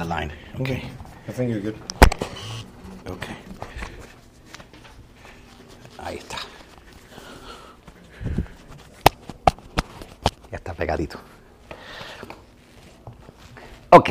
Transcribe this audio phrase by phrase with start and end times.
[0.00, 0.32] the line.
[0.60, 0.82] Okay.
[1.28, 1.76] I think you're good.
[3.06, 3.36] Okay.
[5.98, 6.38] Ahí está.
[10.50, 11.18] Ya está pegadito.
[13.90, 14.10] Ok.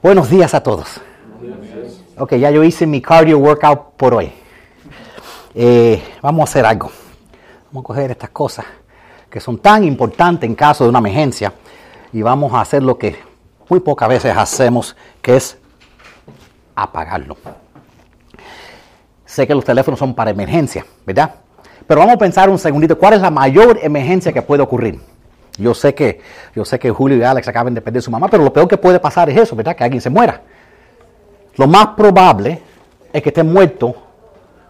[0.00, 1.00] Buenos días a todos.
[2.16, 4.32] Ok, ya yo hice mi cardio workout por hoy.
[5.54, 6.92] Eh, vamos a hacer algo.
[7.70, 8.64] Vamos a coger estas cosas
[9.28, 11.52] que son tan importantes en caso de una emergencia
[12.12, 13.16] y vamos a hacer lo que
[13.68, 15.58] muy pocas veces hacemos, que es
[16.74, 17.36] apagarlo.
[19.26, 21.34] Sé que los teléfonos son para emergencia, ¿verdad?
[21.86, 25.00] Pero vamos a pensar un segundito, ¿cuál es la mayor emergencia que puede ocurrir?
[25.58, 26.20] Yo sé que,
[26.54, 28.68] yo sé que Julio y Alex acaban de perder a su mamá, pero lo peor
[28.68, 29.74] que puede pasar es eso, ¿verdad?
[29.74, 30.40] Que alguien se muera.
[31.56, 32.62] Lo más probable
[33.12, 33.94] es que esté muerto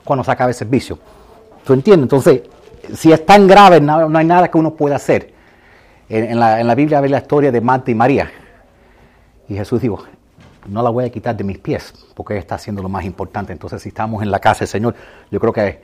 [0.04, 0.98] cuando se acabe el servicio.
[1.64, 2.04] ¿Tú entiendes?
[2.04, 2.42] Entonces,
[2.96, 5.34] si es tan grave, no, no hay nada que uno pueda hacer.
[6.08, 8.30] En, la, Biblia ve la historia de Marta y María.
[9.48, 10.04] Y Jesús dijo,
[10.66, 13.52] no la voy a quitar de mis pies, porque está haciendo lo más importante.
[13.52, 14.94] Entonces, si estamos en la casa del Señor,
[15.30, 15.82] yo creo que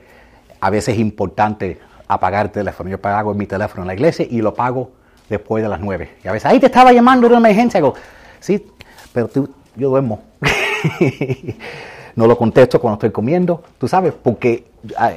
[0.59, 2.89] a veces es importante apagar el teléfono.
[2.89, 4.91] Yo apago mi teléfono en la iglesia y lo apago
[5.29, 6.15] después de las nueve.
[6.23, 7.79] Y a veces, ahí te estaba llamando de una emergencia.
[7.79, 7.95] Digo,
[8.39, 8.65] sí,
[9.13, 10.23] pero tú, yo duermo.
[12.15, 14.65] no lo contesto cuando estoy comiendo, tú sabes, porque
[14.97, 15.09] a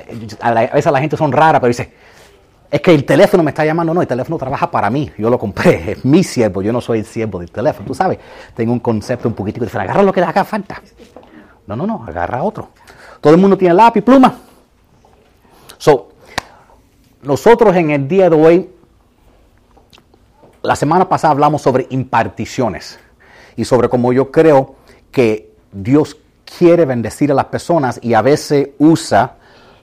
[0.74, 1.92] veces la gente son raras, pero dice,
[2.70, 3.94] es que el teléfono me está llamando.
[3.94, 5.10] No, el teléfono trabaja para mí.
[5.16, 5.92] Yo lo compré.
[5.92, 6.62] Es mi siervo.
[6.62, 7.86] Yo no soy el siervo del teléfono.
[7.86, 8.18] Tú sabes,
[8.54, 9.90] tengo un concepto un poquitico diferente.
[9.90, 10.82] Agarra lo que le haga falta.
[11.66, 12.04] No, no, no.
[12.06, 12.70] Agarra otro.
[13.20, 14.34] Todo el mundo tiene lápiz pluma.
[15.78, 16.10] So,
[17.22, 18.70] nosotros en el día de hoy,
[20.62, 22.98] la semana pasada hablamos sobre imparticiones
[23.56, 24.76] y sobre cómo yo creo
[25.10, 29.36] que Dios quiere bendecir a las personas y a veces usa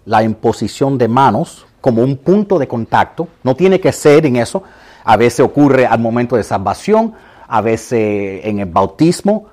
[0.05, 3.27] la imposición de manos como un punto de contacto.
[3.43, 4.63] No tiene que ser en eso.
[5.03, 7.13] A veces ocurre al momento de salvación,
[7.47, 9.45] a veces en el bautismo,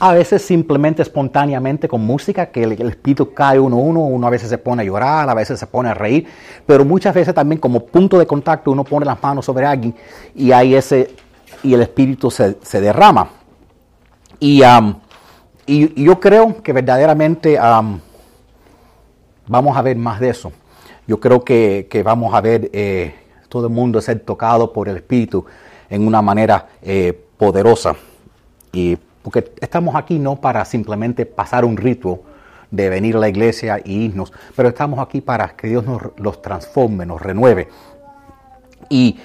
[0.00, 4.30] a veces simplemente espontáneamente con música, que el, espíritu cae uno a uno, uno a
[4.30, 6.26] veces se pone a llorar, a veces se pone a reír,
[6.66, 9.94] pero muchas veces también como punto de contacto uno pone las manos sobre alguien
[10.34, 11.14] y hay ese
[11.62, 13.28] y el espíritu se, derrama.
[14.40, 14.60] Y,
[15.66, 17.56] y, yo creo que verdaderamente
[19.46, 20.50] vamos a ver más de eso.
[21.06, 23.14] Yo creo que, vamos a ver eh,
[23.48, 25.44] todo el mundo ser tocado por el Espíritu
[25.88, 27.94] en una manera eh, poderosa.
[28.72, 32.20] Y porque estamos aquí no para simplemente pasar un rito
[32.70, 36.42] de venir a la iglesia y irnos, pero estamos aquí para que Dios nos los
[36.42, 37.68] transforme, nos renueve.
[38.88, 39.18] Y,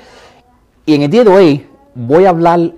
[0.85, 2.71] y en el día de hoy voy a hablar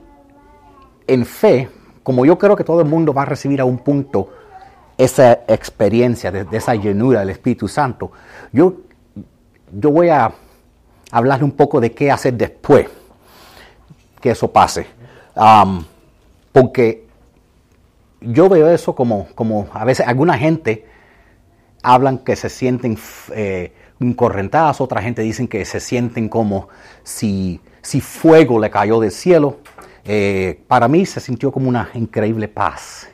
[1.08, 1.70] en fe,
[2.04, 4.30] como yo creo que todo el mundo va a recibir a un punto
[4.98, 8.12] esa experiencia de, de esa llenura del Espíritu Santo.
[8.52, 8.74] Yo,
[9.74, 10.34] yo voy a
[11.12, 12.88] hablarle un poco de qué hacer después
[14.20, 14.88] que eso pase.
[16.52, 17.08] Porque
[18.22, 20.86] yo veo eso como, como a veces alguna gente
[21.82, 22.98] hablan que se sienten
[23.36, 26.70] eh, incorrentadas, otra gente dicen que se sienten como
[27.04, 29.60] si, si fuego le cayó del cielo.
[30.06, 33.08] Eh, para mí se sintió como una increíble paz,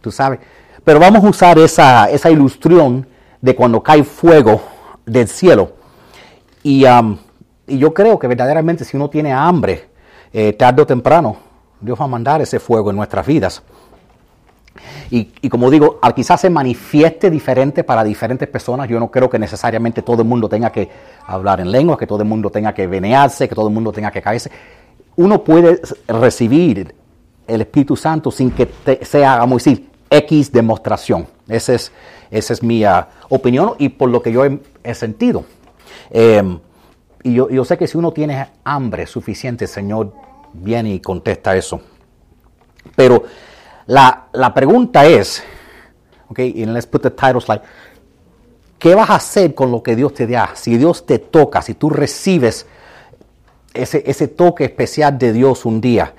[0.00, 0.40] tú sabes.
[0.84, 3.06] Pero vamos a usar esa, esa ilusión
[3.40, 4.62] de cuando cae fuego
[5.06, 5.81] del cielo.
[6.62, 7.16] Y, um,
[7.66, 9.88] yo creo que verdaderamente si uno tiene hambre,
[10.32, 11.36] eh, tarde o temprano,
[11.80, 13.62] Dios va a mandar ese fuego en nuestras vidas.
[15.10, 19.38] Y, como digo, al quizás se manifieste diferente para diferentes personas, yo no creo que
[19.38, 20.88] necesariamente todo el mundo tenga que
[21.26, 24.10] hablar en lengua, que todo el mundo tenga que venearse, que todo el mundo tenga
[24.10, 24.50] que caerse.
[25.16, 26.94] Uno puede recibir
[27.46, 31.26] el Espíritu Santo sin que te, sea, vamos a decir, X demostración.
[31.46, 31.92] Esa es,
[32.30, 35.44] esa es mi uh, opinión y por lo que yo he sentido.
[36.10, 36.58] Eh,
[37.24, 40.12] y yo, sé que si uno tiene hambre suficiente, el Señor
[40.52, 41.80] viene y contesta eso.
[42.96, 43.22] Pero
[43.86, 45.42] la, la pregunta es,
[46.28, 47.12] ok, and let's put the.
[48.78, 50.50] ¿Qué vas a hacer con lo que Dios te da?
[50.54, 52.66] Si Dios te toca, si tú recibes
[53.72, 56.12] ese, ese toque especial de Dios un día.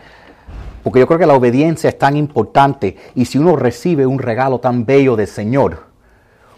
[0.82, 4.60] Porque yo creo que la obediencia es tan importante y si uno recibe un regalo
[4.60, 5.88] tan bello del Señor,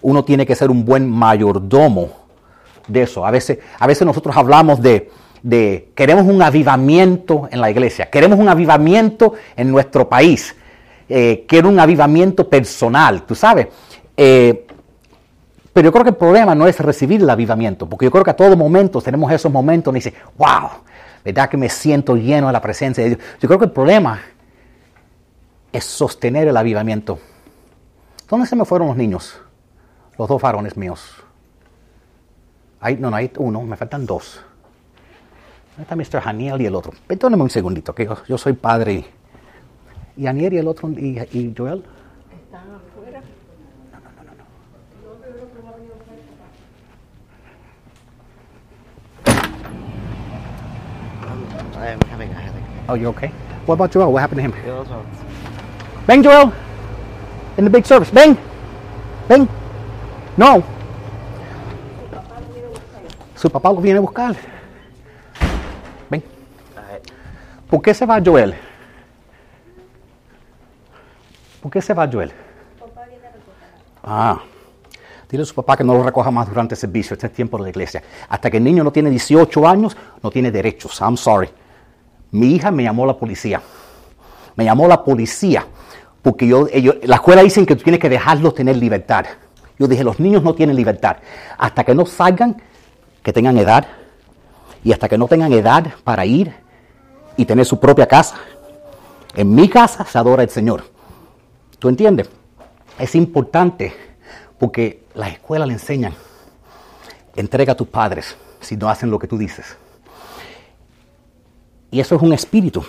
[0.03, 2.24] uno tiene que ser un buen mayordomo
[2.87, 3.25] de eso.
[3.25, 5.09] A veces, a veces nosotros hablamos de,
[5.95, 10.55] queremos un avivamiento en la iglesia, queremos un avivamiento en nuestro país,
[11.07, 13.67] eh, quiero un avivamiento personal, tú sabes.
[14.17, 14.65] Eh,
[15.73, 18.31] pero yo creo que el problema no es recibir el avivamiento, porque yo creo que
[18.31, 20.69] a todo momento tenemos esos momentos y dice, wow,
[21.23, 23.21] ¿verdad que me siento lleno de la presencia de Dios?
[23.41, 24.21] Yo creo que el problema
[25.73, 27.19] es sostener el avivamiento.
[28.29, 29.37] ¿Dónde se me fueron los niños?
[30.17, 31.24] Los dos varones míos.
[32.85, 34.39] Hay, no, no, hay uno, me faltan dos.
[35.75, 36.21] ¿Dónde está Mr.
[36.29, 36.93] Haniel y el otro?
[37.07, 38.93] Perdóneme un segundito, que yo, yo soy padre.
[38.93, 40.91] y- ¿Y Haniel y el otro?
[40.91, 41.83] ¿Y, y Joel?
[51.75, 52.63] I'm having a headache.
[52.89, 53.29] Oh, you okay?
[53.65, 54.11] What about Joel?
[54.11, 54.53] What happened to him?
[54.77, 55.05] Also
[56.07, 56.53] Ven, Joel.
[57.57, 58.09] In the big service.
[58.09, 58.37] Ven.
[59.27, 59.47] Ven.
[60.37, 60.63] No.
[63.45, 64.35] Su papá lo viene a buscar.
[66.09, 66.23] Ven.
[67.69, 68.55] ¿Por qué se va Joel?
[71.61, 72.31] ¿Por qué se va Joel?
[74.03, 74.41] Ah.
[75.29, 77.13] Dile a su papá que no lo recoja más durante el servicio.
[77.13, 78.01] Este es tiempo de la iglesia.
[78.29, 80.99] Hasta que el niño no tiene 18 años, no tiene derechos.
[80.99, 81.51] I'm sorry.
[82.31, 83.61] Mi hija me llamó a la policía.
[84.55, 85.67] Me llamó la policía
[86.23, 89.27] porque yo, ellos, la escuela dicen que tú tienes que dejarlos tener libertad.
[89.77, 91.17] Yo dije, los niños no tienen libertad.
[91.59, 92.59] Hasta que no salgan,
[93.25, 93.87] que tengan edad,
[94.83, 96.53] y hasta que no tengan edad para ir
[97.35, 98.35] y tener su propia casa.
[99.35, 100.83] En mi casa se adora el Señor.
[101.79, 102.29] ¿Tú entiendes?
[102.99, 103.95] Es importante
[104.59, 106.13] porque las escuelas le enseñan,
[107.35, 109.75] entrega a tus padres si no hacen lo que tú dices.
[111.89, 112.85] Y eso es un espíritu.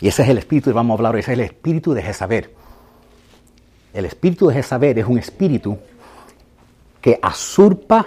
[0.00, 2.50] Y ese es el espíritu que vamos a hablar ese es el espíritu de Jezabel.
[3.92, 5.78] El espíritu de Jezabel es un espíritu
[7.02, 8.06] que asurpa,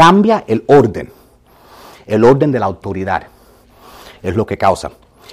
[0.00, 1.12] cambia el orden,
[2.06, 3.24] el orden de la autoridad.
[4.22, 4.92] Es lo que causa.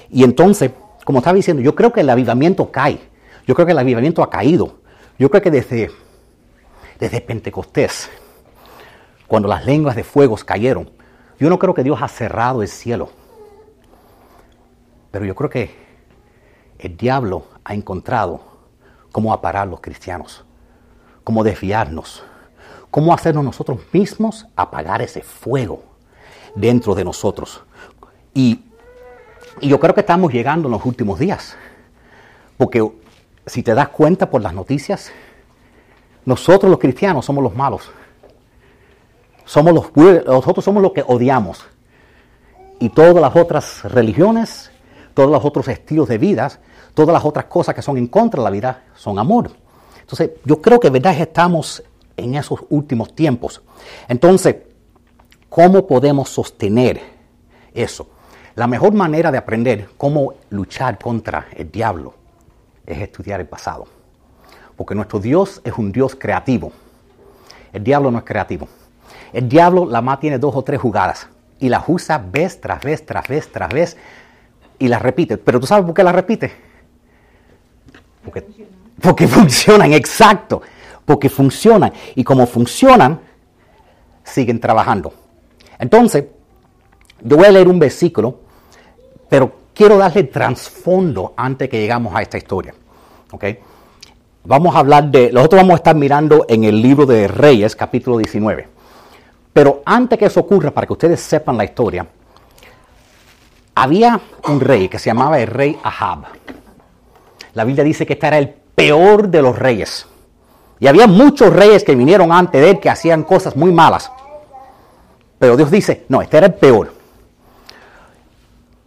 [0.10, 0.72] Y entonces,
[1.06, 3.00] como estaba diciendo, yo creo que el avivamiento cae.
[3.46, 4.80] Yo creo que el avivamiento ha caído.
[5.18, 5.90] Yo creo que desde,
[7.00, 8.10] desde Pentecostés,
[9.26, 10.90] cuando las lenguas de fuegos cayeron,
[11.40, 13.08] yo no creo que Dios ha cerrado el cielo.
[15.12, 15.72] Pero yo creo que
[16.78, 18.42] el diablo ha encontrado
[19.14, 20.44] cómo aparar los cristianos,
[21.24, 22.26] cómo desviarnos,
[22.92, 25.84] cómo hacernos nosotros mismos apagar ese fuego
[26.56, 27.62] dentro de nosotros.
[28.34, 28.64] Y,
[29.62, 31.56] y yo creo que estamos llegando en los últimos días,
[32.58, 32.90] porque
[33.46, 35.12] si te das cuenta por las noticias,
[36.26, 37.90] nosotros los cristianos somos los malos.
[39.46, 41.66] Somos los, nosotros somos los que odiamos.
[42.80, 44.70] Y todas las otras religiones,
[45.14, 46.52] todos los otros estilos de vida,
[46.94, 49.52] todas las otras cosas que son en contra de la vida, son amor.
[50.02, 51.82] Entonces, yo creo que verdad estamos
[52.18, 53.62] en esos últimos tiempos.
[54.08, 54.58] Entonces,
[55.50, 57.02] ¿cómo podemos sostener
[57.74, 58.10] eso?
[58.56, 62.16] La mejor manera de aprender cómo luchar contra el diablo
[62.86, 63.88] es estudiar el pasado.
[64.76, 66.72] Porque nuestro Dios es un Dios creativo.
[67.72, 68.68] El diablo no es creativo.
[69.32, 71.28] El diablo la más tiene dos o tres jugadas
[71.60, 73.98] y las usa vez tras vez, tras vez, tras vez
[74.80, 75.38] y las repite.
[75.38, 76.52] Pero tú sabes por qué las repite.
[78.24, 78.44] Porque,
[79.02, 80.62] porque funcionan, exacto.
[81.08, 81.94] Porque funcionan.
[82.16, 83.22] Y como funcionan,
[84.24, 85.14] siguen trabajando.
[85.80, 86.26] Entonces,
[87.22, 88.42] yo voy a leer un versículo,
[89.30, 92.74] pero quiero darle trasfondo antes que llegamos a esta historia.
[94.44, 98.18] Vamos a hablar de, nosotros vamos a estar mirando en el libro de Reyes, capítulo
[98.18, 98.68] 19.
[99.54, 102.06] Pero antes que eso ocurra, para que ustedes sepan la historia,
[103.76, 106.26] había un rey que se llamaba el rey Ahab.
[107.54, 110.08] La Biblia dice que este era el peor de los reyes.
[110.80, 114.12] Y había muchos reyes que vinieron antes de él que hacían cosas muy malas.
[115.40, 116.94] Pero Dios dice, no, este era el peor.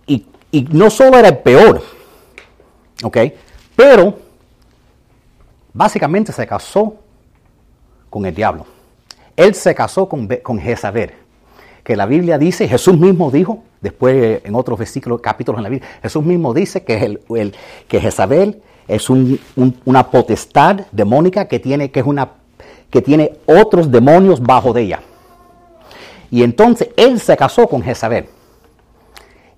[0.06, 1.82] Y, y no solo era el peor,
[3.02, 3.18] ¿ok?
[3.76, 4.18] Pero
[5.72, 6.96] básicamente se casó
[8.08, 8.66] con el diablo.
[9.36, 11.12] Él se casó con, con Jezabel,
[11.82, 15.88] que la Biblia dice, Jesús mismo dijo, después en otros versículos, capítulos en la Biblia,
[16.02, 17.54] Jesús mismo dice que, el,
[17.88, 18.62] que Jezabel
[18.94, 22.30] es un, un, una potestad demónica que tiene, que, es una,
[22.90, 25.00] que tiene otros demonios bajo de ella.
[26.30, 28.26] Y entonces él se casó con Jezabel.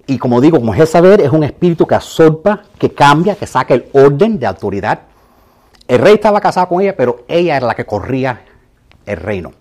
[0.06, 3.86] Y como digo, como Jezabel es un espíritu que absorba, que cambia, que saca el
[3.92, 5.00] orden de autoridad.
[5.86, 8.42] El rey estaba casado con ella, pero ella era la que corría
[9.06, 9.52] el reino.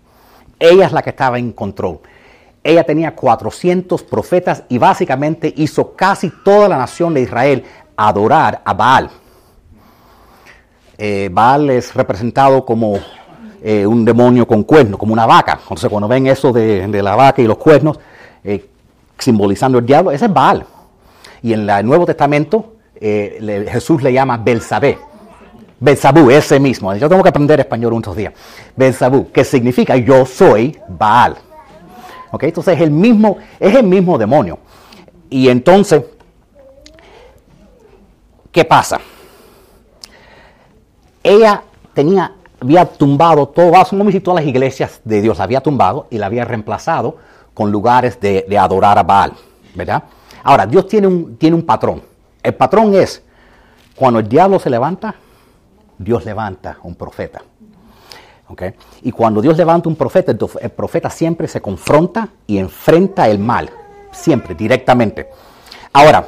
[0.60, 2.00] Ella es la que estaba en control.
[2.64, 7.64] Ella tenía 400 profetas y básicamente hizo casi toda la nación de Israel
[7.96, 9.10] adorar a Baal.
[11.04, 13.00] Eh, Baal es representado como
[13.64, 15.58] eh, un demonio con cuernos, como una vaca.
[15.64, 18.00] Entonces cuando ven eso de, la vaca y los cuernos,
[18.44, 18.70] eh,
[19.18, 20.64] simbolizando el diablo, ese es Baal.
[21.42, 25.00] Y en el Nuevo Testamento Jesús le llama Belzabé.
[25.80, 26.94] Belzabú, ese mismo.
[26.94, 28.36] Yo tengo que aprender español unos días.
[28.76, 31.36] Belzabú, que significa yo soy Baal.
[32.30, 32.44] ¿Ok?
[32.44, 34.60] Entonces es el mismo, es el mismo demonio.
[35.32, 36.04] Y entonces,
[38.52, 39.02] ¿qué pasa?
[41.24, 41.64] Ella
[41.94, 46.18] tenía, había tumbado todo, vamos a todas las iglesias de Dios, la había tumbado y
[46.18, 47.18] la había reemplazado
[47.54, 49.34] con lugares de, de adorar a Baal.
[49.76, 50.04] ¿verdad?
[50.44, 52.02] Ahora, Dios tiene un, tiene un patrón.
[52.42, 53.24] El patrón es,
[53.96, 55.16] cuando el diablo se levanta,
[55.98, 57.42] Dios levanta un profeta.
[58.48, 58.74] ¿Okay?
[59.04, 63.70] Y cuando Dios levanta un profeta, el profeta siempre se confronta y enfrenta el mal,
[64.12, 65.30] siempre, directamente.
[65.94, 66.28] Ahora,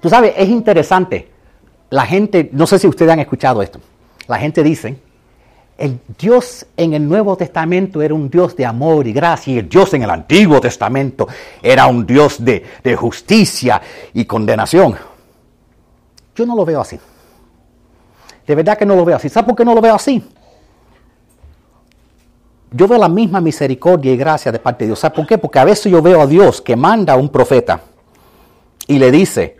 [0.00, 1.30] tú sabes, es interesante,
[1.90, 3.80] la gente, no sé si ustedes han escuchado esto,
[4.26, 4.98] la gente dice,
[5.78, 9.68] el Dios en el Nuevo Testamento era un Dios de amor y gracia y el
[9.68, 11.28] Dios en el Antiguo Testamento
[11.62, 12.64] era un Dios de,
[12.96, 13.80] justicia
[14.12, 14.96] y condenación.
[16.34, 16.98] Yo no lo veo así.
[18.46, 19.28] De verdad que no lo veo así.
[19.28, 20.22] ¿Sabes por qué no lo veo así?
[22.70, 24.98] yo veo la misma misericordia y gracia de parte de Dios.
[24.98, 25.38] ¿Sabes por qué?
[25.38, 27.80] Porque a veces yo veo a Dios que manda a un profeta
[28.86, 29.57] y le dice,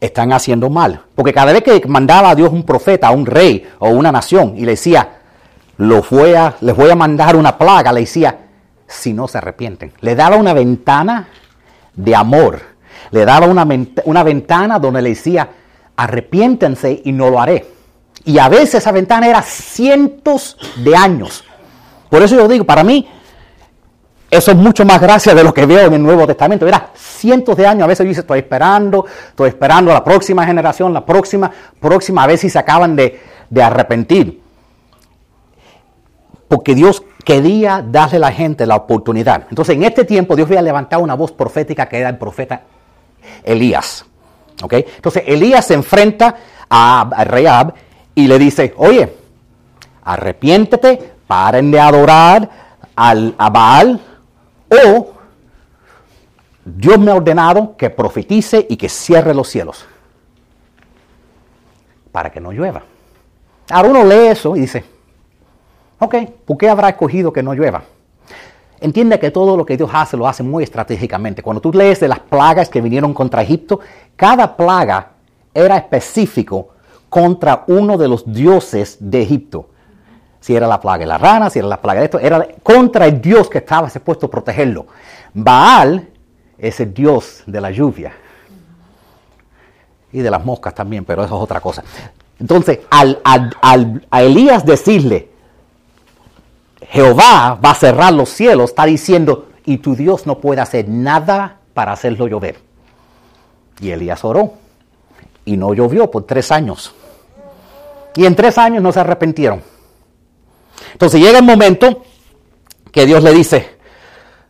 [0.00, 1.02] están haciendo mal.
[1.14, 4.54] Porque cada vez que mandaba a Dios un profeta, a un rey o una nación
[4.56, 5.20] y le decía,
[5.78, 8.38] lo voy a, les voy a mandar una plaga, le decía,
[8.86, 9.92] si no se arrepienten.
[10.00, 11.28] Le daba una ventana
[11.94, 12.60] de amor.
[13.10, 13.66] Le daba una,
[14.04, 15.48] una ventana donde le decía,
[15.96, 17.66] arrepiéntense y no lo haré.
[18.24, 21.44] Y a veces esa ventana era cientos de años.
[22.10, 23.08] Por eso yo digo, para mí,
[24.36, 26.66] eso es mucho más gracia de lo que veo en el Nuevo Testamento.
[26.66, 30.46] Era cientos de años, a veces yo dice, estoy esperando, estoy esperando a la próxima
[30.46, 31.50] generación, la próxima,
[31.80, 34.40] próxima, a ver si se acaban de, de arrepentir.
[36.48, 39.46] Porque Dios quería darle a la gente la oportunidad.
[39.50, 42.62] Entonces, en este tiempo, Dios había levantado una voz profética que era el profeta
[43.42, 44.04] Elías.
[44.62, 44.84] ¿Okay?
[44.96, 46.36] Entonces, Elías se enfrenta
[46.70, 47.46] a, rey
[48.14, 49.12] y le dice, oye,
[50.04, 52.48] arrepiéntete, paren de adorar
[52.94, 54.00] a Baal
[54.70, 55.12] o
[56.64, 59.86] Dios me ha ordenado que profetice y que cierre los cielos
[62.10, 62.82] para que no llueva.
[63.70, 64.84] Ahora uno lee eso y dice,
[65.98, 67.84] ok, ¿por qué habrá escogido que no llueva?
[68.80, 71.42] Entiende que todo lo que Dios hace lo hace muy estratégicamente.
[71.42, 73.80] Cuando tú lees de las plagas que vinieron contra Egipto,
[74.16, 75.12] cada plaga
[75.54, 76.68] era específico
[77.08, 79.70] contra uno de los dioses de Egipto
[80.40, 83.06] si era la plaga de la rana, si era la plaga de esto, era contra
[83.06, 84.86] el Dios que estaba supuesto a protegerlo.
[85.34, 86.08] Baal
[86.58, 88.12] es el Dios de la lluvia
[90.12, 91.84] y de las moscas también, pero eso es otra cosa.
[92.38, 95.30] Entonces, al, a Elías decirle,
[96.88, 101.58] Jehová va a cerrar los cielos, está diciendo, y tu Dios no puede hacer nada
[101.74, 102.58] para hacerlo llover.
[103.80, 104.54] Y Elías oró,
[105.44, 106.94] y no llovió por tres años.
[108.14, 109.62] Y en tres años no se arrepintieron.
[110.92, 112.04] Entonces llega el momento
[112.92, 113.76] que Dios le dice,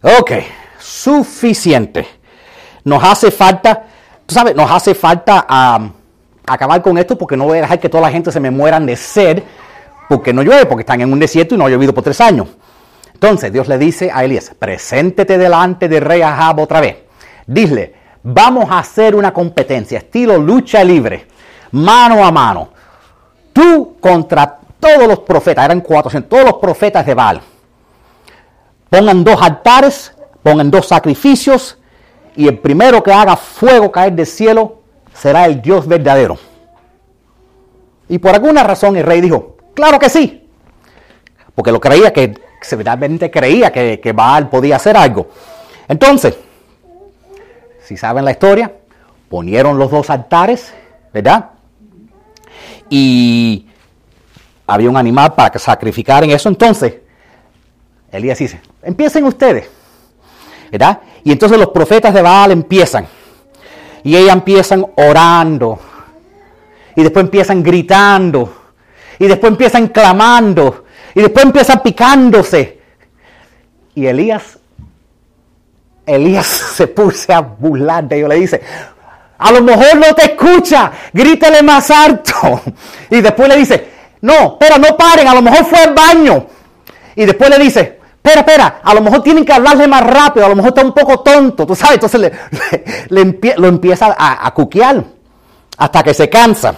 [0.03, 0.33] ok,
[0.79, 2.07] suficiente.
[2.85, 3.85] Nos hace falta,
[4.25, 5.47] tú sabes, nos hace falta
[6.47, 8.87] acabar con esto porque no voy a dejar que toda la gente se me mueran
[8.87, 9.43] de sed
[10.09, 12.49] porque no llueve, porque están en un desierto y no ha llovido por tres años.
[13.13, 16.97] Entonces Dios le dice a Elías, preséntete delante del rey Ahab otra vez.
[17.47, 21.27] Dile, vamos a hacer una competencia, estilo lucha libre,
[21.73, 22.69] mano a mano.
[23.53, 27.41] Tú contra todos los profetas, eran 400, todos los profetas de Baal.
[28.91, 31.79] Pongan dos altares, pongan dos sacrificios,
[32.37, 34.83] y el primero que haga fuego caer del cielo
[35.15, 36.39] será el Dios verdadero.
[38.09, 40.49] Y por alguna razón el rey dijo, claro que sí,
[41.55, 45.29] porque lo creía que, severamente creía que, que Baal podía hacer algo.
[45.89, 46.37] Entonces,
[47.83, 48.73] si saben la historia,
[49.29, 50.73] ponieron los dos altares,
[51.13, 51.51] ¿verdad?
[52.91, 53.67] Y
[54.67, 56.49] había un animal para sacrificar en eso.
[56.49, 56.95] Entonces,
[58.11, 59.69] Elías dice, empiecen ustedes.
[60.71, 61.01] ¿Verdad?
[61.23, 63.07] Y entonces los profetas de Baal empiezan.
[64.03, 65.79] Y ellas empiezan orando.
[66.95, 68.53] Y después empiezan gritando.
[69.19, 70.85] Y después empiezan clamando.
[71.15, 72.81] Y después empiezan picándose.
[73.95, 74.59] Y Elías,
[76.05, 76.47] Elías
[76.77, 78.29] se puso a burlar de ellos.
[78.29, 78.61] Le dice,
[79.39, 82.61] a lo mejor no te escucha, grítale más alto.
[83.11, 83.96] Y después le dice,
[84.27, 86.47] no, espera, no paren, a lo mejor fue al baño.
[87.15, 90.49] Y después le dice, espera, espera, a lo mejor tienen que hablarle más rápido, a
[90.49, 92.21] lo mejor está un poco tonto, tú sabes, entonces
[93.09, 95.05] le, lo empieza a, a cuquear
[95.79, 96.75] hasta que se cansa.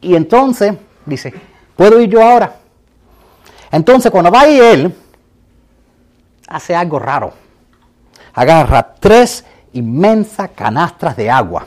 [0.00, 0.74] Y entonces
[1.04, 1.34] dice,
[1.74, 2.54] ¿puedo ir yo ahora?
[3.72, 4.94] Entonces cuando va y él,
[6.46, 7.32] hace algo raro.
[8.32, 11.66] Agarra tres inmensas canastras de agua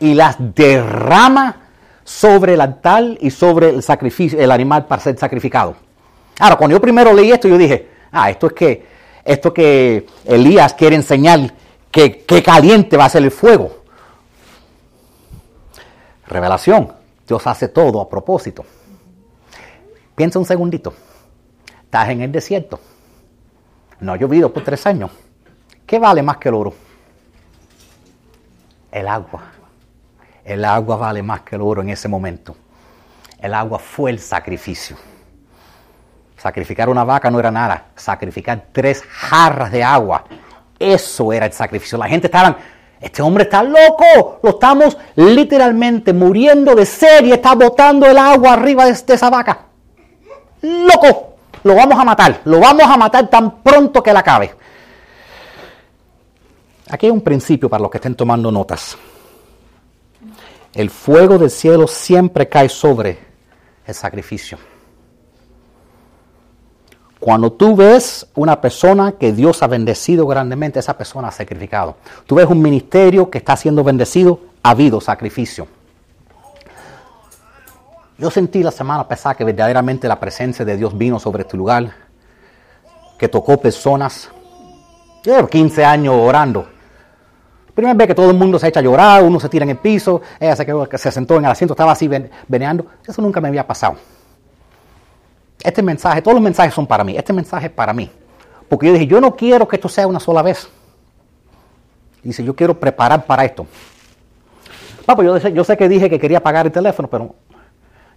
[0.00, 1.61] y las derrama
[2.04, 5.76] sobre el altar y sobre el sacrificio, el animal para ser sacrificado.
[6.38, 8.86] Ahora, cuando yo primero leí esto, yo dije, ah, esto es que,
[9.24, 11.52] esto que Elías quiere enseñar
[11.90, 13.82] que, que caliente va a ser el fuego.
[16.26, 16.92] Revelación.
[17.26, 18.64] Dios hace todo a propósito.
[20.14, 20.92] Piensa un segundito.
[21.84, 22.80] Estás en el desierto.
[24.00, 25.10] No ha llovido por tres años.
[25.86, 26.74] ¿Qué vale más que el oro?
[28.90, 29.52] El agua.
[30.44, 32.56] El agua vale más que el oro en ese momento.
[33.38, 34.96] El agua fue el sacrificio.
[36.36, 37.86] Sacrificar una vaca no era nada.
[37.94, 40.24] Sacrificar tres jarras de agua.
[40.78, 41.96] Eso era el sacrificio.
[41.96, 42.56] La gente estaba,
[43.00, 44.40] este hombre está loco.
[44.42, 49.66] Lo estamos literalmente muriendo de sed y está botando el agua arriba de, esa vaca.
[50.62, 51.36] Loco.
[51.62, 52.40] Lo vamos a matar.
[52.44, 54.52] Lo vamos a matar tan pronto que la acabe.
[56.90, 58.98] Aquí hay un principio para los que estén tomando notas.
[60.74, 63.18] El fuego del cielo siempre cae sobre
[63.86, 64.58] el sacrificio.
[67.20, 71.96] Cuando tú ves una persona que Dios ha bendecido grandemente, esa persona ha sacrificado.
[72.26, 75.68] Tú ves un ministerio que está siendo bendecido, ha habido sacrificio.
[78.18, 81.92] Yo sentí la semana pasada que verdaderamente la presencia de Dios vino sobre este lugar,
[83.18, 84.30] que tocó personas.
[85.22, 86.71] Llevo 15 años orando.
[87.74, 89.78] Primera vez que todo el mundo se echa a llorar, uno se tira en el
[89.78, 92.08] piso, ella se, quedó, se sentó en el asiento, estaba así
[92.48, 92.86] veneando.
[93.06, 93.96] Eso nunca me había pasado.
[95.62, 97.16] Este mensaje, todos los mensajes son para mí.
[97.16, 98.10] Este mensaje es para mí.
[98.68, 100.68] Porque yo dije, yo no quiero que esto sea una sola vez.
[102.22, 103.66] Dice, yo quiero preparar para esto.
[105.06, 107.34] Papo, yo, yo sé que dije que quería pagar el teléfono, pero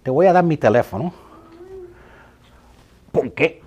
[0.02, 1.12] te voy a dar mi teléfono.
[3.10, 3.62] Porque,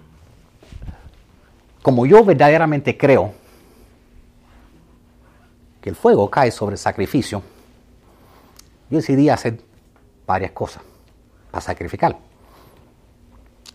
[1.81, 3.33] como yo verdaderamente creo
[5.81, 7.41] que el fuego cae sobre el sacrificio,
[8.89, 9.59] yo decidí hacer
[10.25, 10.83] varias cosas
[11.51, 12.17] para sacrificar.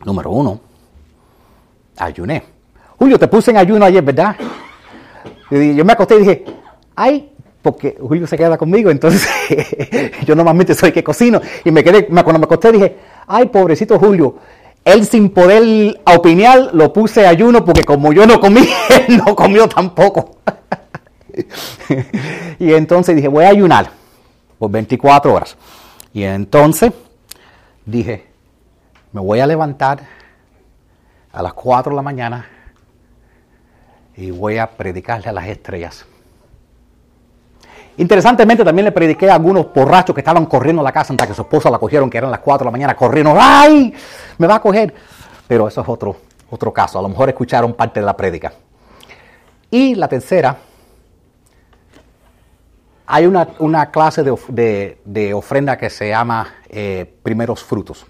[0.04, 0.60] Número uno,
[1.96, 2.42] ayuné.
[2.98, 4.36] Julio, te puse en ayuno ayer, ¿verdad?
[5.50, 6.44] Yo me acosté y dije,
[6.96, 7.32] ay,
[7.62, 9.26] porque Julio se queda conmigo, entonces
[10.26, 11.40] yo normalmente soy que cocino.
[11.64, 14.36] Y me quedé, cuando me acosté dije, ay, pobrecito Julio,
[14.84, 18.60] él sin poder opinar lo puse ayuno porque como yo no comí,
[19.08, 20.36] él no comió tampoco.
[22.58, 23.90] y entonces dije, voy a ayunar
[24.58, 25.56] por 24 horas.
[26.12, 26.92] Y entonces
[27.84, 28.26] dije,
[29.12, 30.00] me voy a levantar
[31.32, 32.46] a las 4 de la mañana
[34.16, 36.06] y voy a predicarle a las estrellas.
[37.96, 41.34] Interesantemente también le prediqué a algunos borrachos que estaban corriendo a la casa hasta que
[41.34, 43.94] su esposa la cogieron, que eran las 4 de la mañana, corriendo, ¡ay!
[44.38, 44.92] Me va a coger.
[45.46, 46.16] Pero eso es otro,
[46.50, 46.98] otro caso.
[46.98, 48.52] A lo mejor escucharon parte de la prédica.
[49.70, 50.56] Y la tercera,
[53.06, 58.06] hay una, clase de, ofrenda que se llama eh, primeros frutos.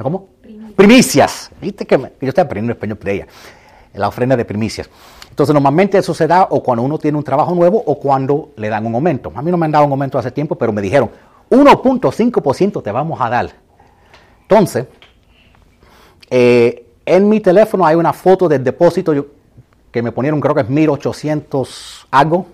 [0.00, 0.28] ¿Cómo?
[0.76, 1.50] Primicias.
[1.60, 3.26] Viste que yo estoy aprendiendo español de ella.
[3.94, 4.90] La ofrenda de primicias.
[5.30, 8.68] Entonces, normalmente eso se da o cuando uno tiene un trabajo nuevo o cuando le
[8.68, 9.32] dan un aumento.
[9.34, 11.10] A mí no me han dado un aumento hace tiempo, pero me dijeron
[11.50, 13.50] 1.5% te vamos a dar.
[14.42, 14.86] Entonces,
[16.30, 19.26] eh, en mi teléfono hay una foto del depósito
[19.90, 22.46] que me ponieron, creo que es 1800 algo.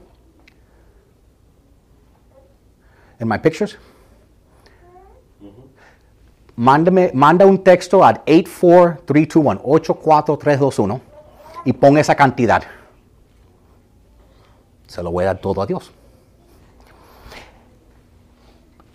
[3.21, 3.79] En my pictures
[6.61, 11.01] mándame, manda un texto al 84321, 84321
[11.65, 12.63] y pon esa cantidad.
[14.87, 15.91] Se lo voy a dar todo a Dios.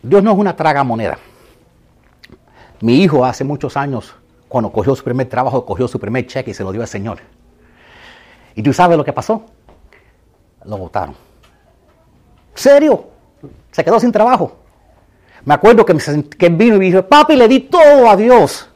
[0.03, 1.17] Dios no es una traga moneda.
[2.81, 4.13] Mi hijo hace muchos años,
[4.47, 7.17] cuando cogió su primer trabajo, cogió su primer cheque y se lo dio al Señor.
[8.53, 9.43] ¿Y tú sabes lo que pasó?
[10.65, 11.15] Lo votaron.
[12.53, 13.14] ¿Serio?
[13.75, 14.55] Se quedó sin trabajo.
[15.43, 18.69] Me acuerdo que, vino y me dijo, papi, le di todo a Dios.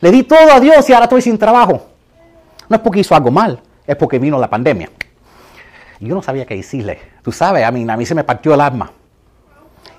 [0.00, 1.86] Le di todo a Dios y ahora estoy sin trabajo.
[2.68, 4.90] No es porque hizo algo mal, es porque vino la pandemia.
[6.00, 6.98] Y yo no sabía qué decirle.
[7.22, 8.90] Tú sabes, a mí, a mí se me partió el alma.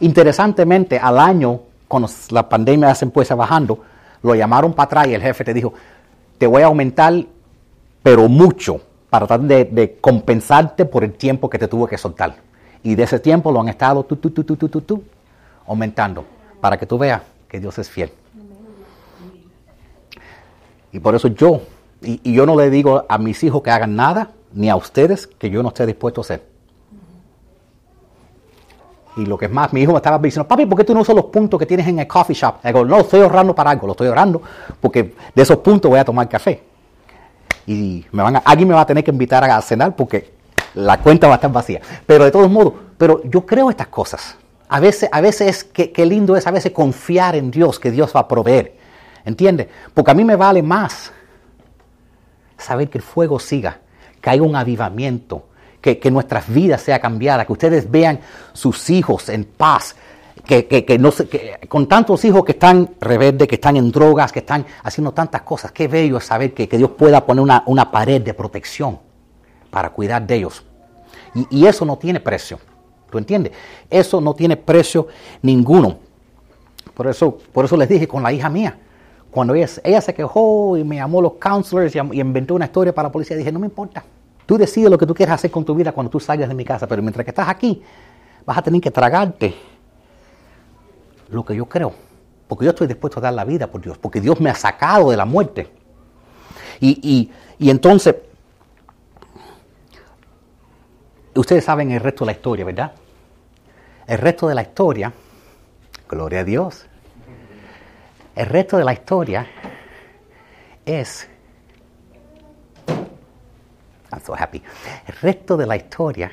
[0.02, 3.82] Interesantemente, al año, cuando la pandemia se empieza bajando,
[4.24, 5.74] lo llamaron para atrás y el jefe te dijo,
[6.38, 7.14] te voy a aumentar,
[8.04, 12.36] pero mucho, para tratar de, compensarte por el tiempo que te tuvo que soltar.
[12.84, 15.04] Y de ese tiempo lo han estado tú, tú, tú, tú, tú, tú,
[15.66, 16.26] aumentando
[16.60, 18.12] para que tú veas que Dios es fiel.
[20.92, 21.62] Y por eso yo,
[22.02, 25.50] y, yo no le digo a mis hijos que hagan nada, ni a ustedes que
[25.50, 26.54] yo no esté dispuesto a hacer.
[29.16, 31.02] Y lo que es más, mi hijo me estaba diciendo, papi, ¿por qué tú no
[31.02, 32.56] usas los puntos que tienes en el coffee shop?
[32.64, 34.42] Digo, no, estoy ahorrando para algo, lo estoy ahorrando
[34.82, 36.64] porque de esos puntos voy a tomar café.
[37.66, 40.34] Y me van a, alguien me va a tener que invitar a cenar porque
[40.76, 41.82] la cuenta va a estar vacía.
[42.06, 44.36] Pero de todos modos, pero yo creo estas cosas.
[44.70, 48.22] A veces, a veces qué, lindo es a veces confiar en Dios, que Dios va
[48.22, 48.76] a proveer.
[49.26, 49.68] ¿Entiendes?
[49.94, 51.12] Porque a mí me vale más
[52.58, 53.80] saber que el fuego siga,
[54.20, 55.48] que haya un avivamiento,
[55.80, 58.20] que, nuestras vidas sean cambiadas, que ustedes vean
[58.54, 59.96] sus hijos en paz,
[60.46, 61.12] que, no
[61.68, 65.72] con tantos hijos que están rebeldes, que están en drogas, que están haciendo tantas cosas,
[65.72, 68.98] qué bello es saber que, Dios pueda poner una, una pared de protección
[69.74, 70.64] para cuidar de ellos.
[71.34, 72.60] Y, eso no tiene precio.
[73.10, 73.54] ¿Tú entiendes?
[73.90, 75.08] Eso no tiene precio
[75.42, 75.98] ninguno.
[76.94, 78.78] Por eso, por eso les dije con la hija mía.
[79.32, 82.94] Cuando ella, ella se quejó y me llamó los counselors y, y inventó una historia
[82.94, 84.04] para la policía, dije, no me importa.
[84.46, 86.64] Tú decides lo que tú quieras hacer con tu vida cuando tú salgas de mi
[86.64, 87.82] casa, pero mientras que estás aquí,
[88.46, 89.56] vas a tener que tragarte
[91.30, 91.94] lo que yo creo.
[92.48, 95.10] Porque yo estoy dispuesto a dar la vida por Dios, porque Dios me ha sacado
[95.10, 95.72] de la muerte.
[96.80, 98.16] Y, entonces,
[101.36, 102.92] ustedes saben el resto de la historia, ¿verdad?
[104.08, 105.14] El resto de la historia,
[106.10, 106.86] gloria a Dios,
[108.36, 109.48] el resto de la historia
[110.86, 111.28] es
[114.12, 114.62] I'm so happy.
[115.08, 116.32] El resto de la historia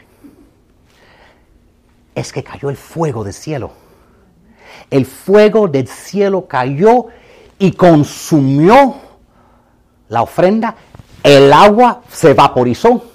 [2.15, 3.73] es que cayó el fuego del cielo.
[4.91, 7.07] El fuego del cielo cayó
[7.59, 8.97] y consumió
[10.09, 10.75] la ofrenda.
[11.23, 13.10] El agua se vaporizó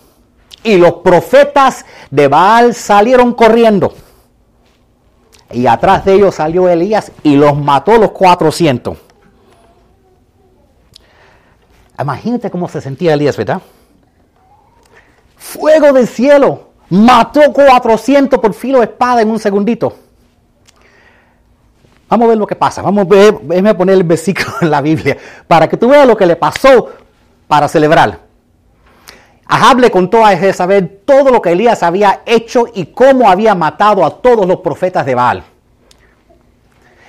[0.65, 3.93] y los profetas de Baal salieron corriendo.
[5.51, 8.97] Y atrás de ellos salió Elías y los mató los 400.
[11.99, 13.61] Imagínate cómo se sentía Elías, ¿verdad?
[15.37, 16.71] Fuego del cielo.
[16.89, 19.95] Mató 400 por filo de espada en un segundito.
[22.09, 22.81] Vamos a ver lo que pasa.
[22.81, 25.15] Vamos a ver, déjame poner el versículo en la Biblia
[25.47, 26.89] para que tú veas lo que le pasó
[27.47, 28.24] para celebrar.
[29.47, 34.03] Ahab le contó a Jezabel todo lo que Elías había hecho y cómo había matado
[34.05, 35.43] a todos los profetas de Baal.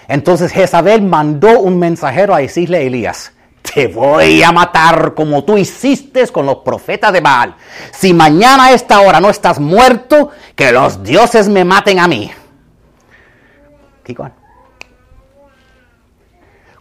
[0.08, 5.56] Entonces Jezabel mandó un mensajero a decirle a Elías, te voy a matar como tú
[5.56, 7.56] hiciste con los profetas de Baal.
[7.92, 12.30] Si mañana a esta hora no estás muerto, que los dioses me maten a mí.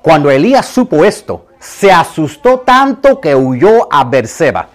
[0.02, 4.70] Cuando Elías supo esto, se asustó tanto que huyó a Berseba,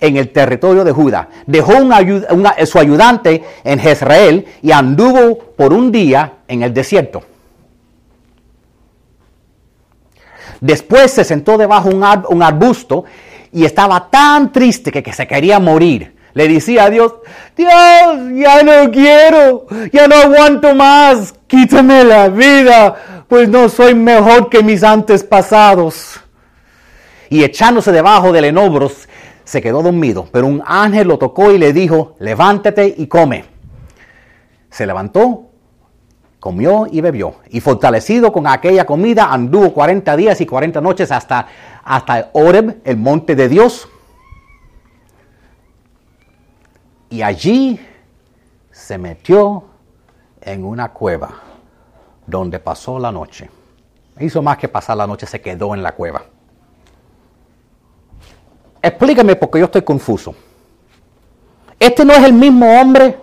[0.00, 1.28] en el territorio de Judá.
[1.46, 1.72] Dejó
[2.64, 7.22] su ayudante en Jezreel y anduvo por un día en el desierto.
[10.60, 11.96] Después se sentó debajo de
[12.28, 13.04] un, arbusto
[13.52, 16.16] y estaba tan triste que, que se quería morir.
[16.32, 17.14] Le decía a Dios,
[17.56, 17.70] Dios,
[18.34, 24.62] ya no quiero, ya no aguanto más, quítame la vida, pues no soy mejor que
[24.62, 26.20] mis antepasados.
[27.30, 28.90] Y echándose debajo del enobro,
[29.46, 33.44] se quedó dormido, pero un ángel lo tocó y le dijo, levántate y come.
[34.70, 35.50] Se levantó,
[36.40, 37.36] comió y bebió.
[37.50, 41.46] Y fortalecido con aquella comida, anduvo 40 días y 40 noches hasta,
[41.84, 43.88] hasta Oreb, el monte de Dios.
[47.08, 47.78] Y allí
[48.72, 49.62] se metió
[50.40, 51.30] en una cueva
[52.26, 53.48] donde pasó la noche.
[54.18, 56.24] Hizo más que pasar la noche, se quedó en la cueva.
[58.86, 60.34] Explícame porque yo estoy confuso.
[61.78, 63.16] Este no es el mismo hombre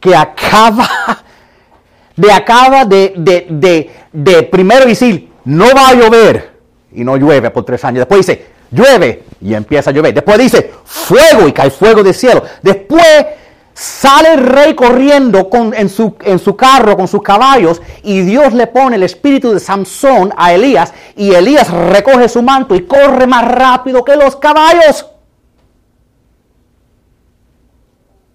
[0.00, 0.88] que acaba
[2.16, 6.52] de acaba de, de, de, primero decir, no va a llover,
[6.92, 8.00] y no llueve por tres años.
[8.00, 10.14] Después dice, llueve, y empieza a llover.
[10.14, 12.42] Después dice, fuego, y cae fuego del cielo.
[12.62, 13.26] Después
[13.74, 18.52] sale el rey corriendo con, en, su, en su carro con sus caballos, y Dios
[18.52, 23.26] le pone el espíritu de Samson a Elías, y Elías recoge su manto y corre
[23.26, 25.06] más rápido que los caballos.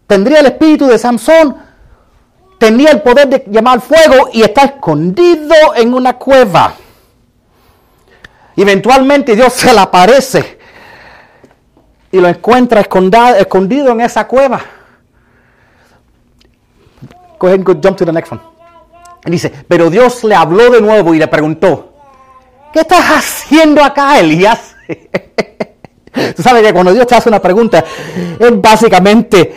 [0.08, 1.58] Tendría el espíritu de Samson
[2.58, 6.74] tenía el poder de llamar fuego y está escondido en una cueva.
[8.56, 10.58] Eventualmente Dios se le aparece
[12.12, 14.62] y lo encuentra escondido en esa cueva.
[17.40, 18.42] Go ahead and jump to the next one.
[19.26, 21.94] dice, pero Dios le habló de nuevo y le preguntó,
[22.74, 24.76] ¿qué estás haciendo acá, Elías?
[26.36, 27.84] Tú sabes que cuando Dios te hace una pregunta,
[28.40, 29.54] Él básicamente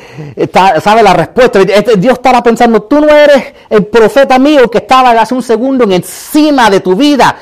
[0.82, 1.60] sabe la respuesta.
[1.60, 5.84] Este, Dios estará pensando, tú no eres el profeta mío que estaba hace un segundo
[5.84, 7.34] en encima de tu vida,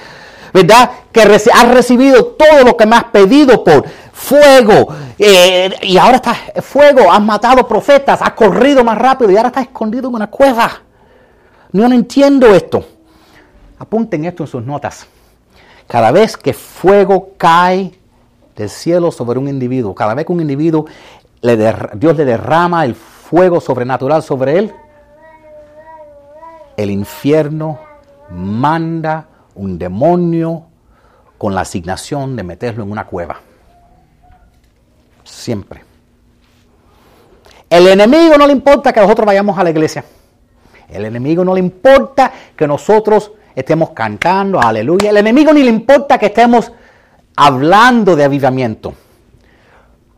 [0.53, 0.91] ¿verdad?
[1.13, 4.89] Que has recibido todo lo que me has pedido por fuego.
[5.19, 9.65] Eh, y ahora estás fuego, has matado profetas, has corrido más rápido y ahora estás
[9.65, 10.71] escondido en una cueva.
[11.73, 12.85] Yo no entiendo esto.
[13.79, 15.07] Apunten esto en sus notas.
[15.87, 17.99] Cada vez que fuego cae
[18.57, 19.95] del cielo sobre un individuo.
[19.95, 20.87] Cada vez que un individuo,
[21.41, 24.73] Dios le derrama el fuego sobrenatural sobre él,
[26.77, 27.79] el infierno
[28.31, 29.27] manda
[29.59, 30.67] un demonio
[31.37, 33.41] con la asignación de meterlo en una cueva.
[35.25, 35.83] Siempre.
[37.69, 40.05] El enemigo no le importa que nosotros vayamos a la iglesia.
[40.89, 45.11] El enemigo no le importa que nosotros estemos cantando, aleluya.
[45.11, 46.73] El enemigo ni le importa que estemos
[47.37, 48.95] hablando de avivamiento.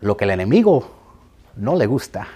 [0.00, 0.88] Lo que el enemigo
[1.57, 2.29] no le gusta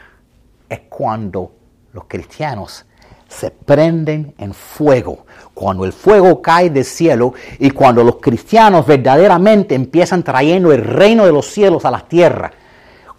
[0.68, 1.52] es cuando
[1.92, 2.84] los cristianos
[3.28, 5.23] se prenden en fuego,
[5.54, 11.24] cuando el fuego cae del cielo y cuando los cristianos verdaderamente empiezan trayendo el reino
[11.24, 12.50] de los cielos a la tierra,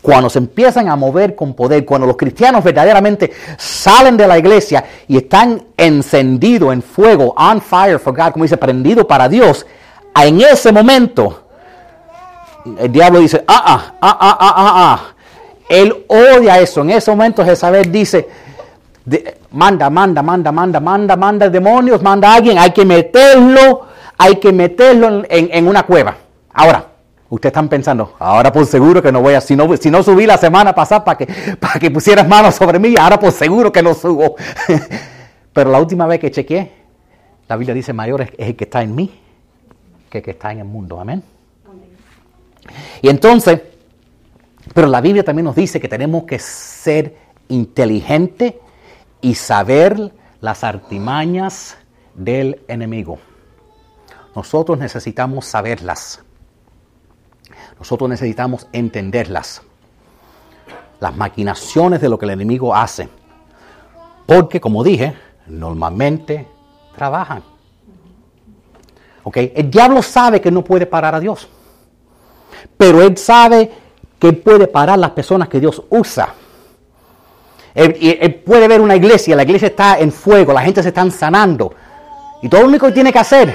[0.02, 4.86] cuando se empiezan a mover con poder, cuando los cristianos verdaderamente salen de la iglesia
[5.08, 9.66] y están encendidos en fuego, on fire for God, como dice, prendido para Dios,
[10.16, 11.46] en ese momento
[12.80, 15.16] el diablo dice, ah, ah, ah, ah, ah, ah, ah.
[15.70, 16.82] Él odia eso.
[16.82, 18.28] En ese momento Jezabel dice,
[19.52, 23.88] manda, manda, manda, manda, manda, manda demonios, manda a alguien, hay que meterlo,
[24.18, 26.16] hay que meterlo en, una cueva.
[26.54, 26.86] Ahora,
[27.30, 30.26] ustedes están pensando, ahora por seguro que no voy a, si no, si no subí
[30.26, 31.28] la semana pasada para que,
[31.60, 34.36] para que pusieras manos sobre mí, ahora por seguro que no subo.
[35.54, 36.72] Pero la última vez que chequeé,
[37.48, 39.22] la Biblia dice, mayor es el que está en mí
[40.10, 41.00] que el que está en el mundo.
[41.00, 41.24] Amén.
[43.02, 43.62] Y entonces,
[44.74, 47.16] pero la Biblia también nos dice que tenemos que ser
[47.50, 48.56] inteligentes
[49.26, 51.78] y saber las artimañas
[52.14, 53.18] del enemigo.
[54.36, 56.22] Nosotros necesitamos saberlas.
[57.80, 59.64] Nosotros necesitamos entenderlas.
[61.00, 63.10] Las maquinaciones de lo que el enemigo hace.
[64.28, 65.16] Porque, como dije,
[65.48, 66.48] normalmente
[66.96, 67.42] trabajan.
[69.24, 69.38] ¿Ok?
[69.38, 71.50] El diablo sabe que no puede parar a Dios.
[72.78, 73.72] Pero él sabe
[74.20, 76.36] que puede parar las personas que Dios usa.
[77.76, 81.74] Él, puede ver una iglesia, la iglesia está en fuego, la gente se está sanando.
[82.42, 83.54] Y todo lo único que tiene que hacer,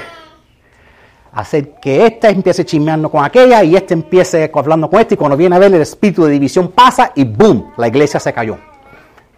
[1.33, 5.35] hacer que ésta empiece chismeando con aquella y este empiece hablando con este y cuando
[5.35, 7.73] viene a ver el espíritu de división pasa y ¡boom!
[7.77, 8.59] La iglesia se cayó.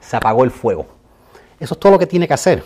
[0.02, 0.86] Se apagó el fuego.
[1.60, 2.64] Eso es todo lo que tiene que hacer.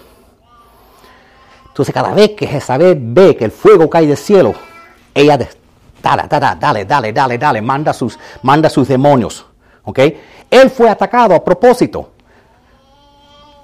[1.67, 4.56] Entonces cada vez que Jezabel ve que el fuego cae del cielo,
[5.13, 5.38] ella
[6.01, 9.46] dale, dale, dale, dale, dale, manda sus, manda sus demonios.
[10.50, 12.12] Él fue atacado a propósito.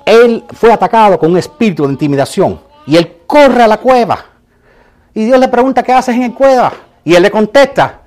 [0.05, 2.59] Él fue atacado con un espíritu de intimidación.
[2.85, 4.25] Y él corre a la cueva.
[5.13, 6.73] Y Dios le pregunta, ¿qué haces en la cueva?
[7.03, 8.01] Y él le contesta,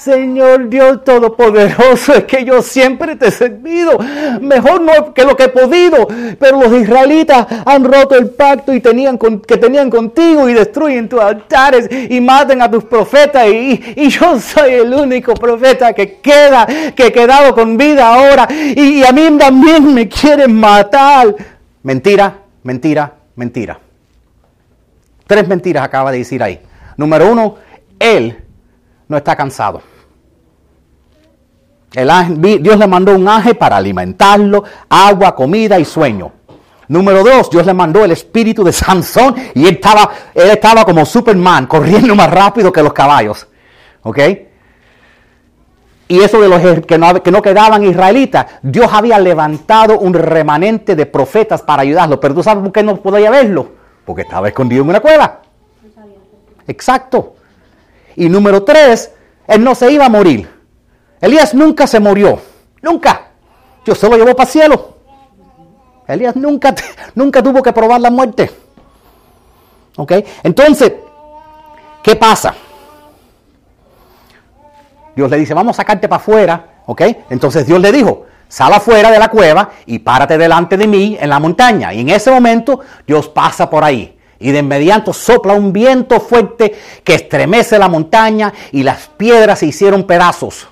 [0.00, 3.98] Señor Dios Todopoderoso, es que yo siempre te he servido,
[4.40, 6.08] mejor no que lo que he podido,
[6.38, 11.20] pero los israelitas han roto el pacto y tenían que tenían contigo y destruyen tus
[11.20, 16.66] altares y maten a tus profetas y, y, yo soy el único profeta que queda,
[16.96, 21.34] que he quedado con vida ahora y, y a mí también me quieren matar.
[21.82, 23.78] Mentira, mentira, mentira.
[25.26, 26.58] Tres mentiras acaba de decir ahí.
[26.96, 27.56] Número uno,
[27.98, 28.38] él
[29.10, 29.82] no está cansado.
[31.92, 36.30] Dios le mandó un ángel para alimentarlo, agua, comida y sueño.
[36.86, 41.04] Número dos, Dios le mandó el espíritu de Sansón y él estaba, él estaba como
[41.04, 43.48] Superman, corriendo más rápido que los caballos.
[44.02, 44.18] ¿Ok?
[46.06, 50.94] Y eso de los que no, que no quedaban israelitas, Dios había levantado un remanente
[50.94, 52.20] de profetas para ayudarlo.
[52.20, 53.72] Pero tú sabes por qué no podía verlo.
[54.04, 55.40] Porque estaba escondido en una cueva.
[56.66, 57.34] Exacto.
[58.20, 59.10] Y número tres,
[59.46, 60.46] él no se iba a morir.
[61.22, 62.38] Elías nunca se murió.
[62.82, 63.28] Nunca.
[63.82, 64.96] Dios se lo llevó para el cielo.
[66.06, 66.74] Elías nunca,
[67.14, 68.50] nunca tuvo que probar la muerte.
[69.96, 70.12] ¿Ok?
[70.42, 70.92] Entonces,
[72.02, 72.54] ¿qué pasa?
[75.16, 76.82] Dios le dice, vamos a sacarte para afuera.
[76.84, 77.00] ¿Ok?
[77.30, 81.30] Entonces Dios le dijo, sal afuera de la cueva y párate delante de mí en
[81.30, 81.94] la montaña.
[81.94, 84.19] Y en ese momento Dios pasa por ahí.
[84.40, 86.74] Y de inmediato sopla un viento fuerte
[87.04, 90.66] que estremece la montaña y las piedras se hicieron pedazos.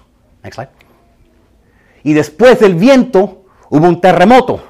[2.02, 4.62] Y después del viento hubo un terremoto.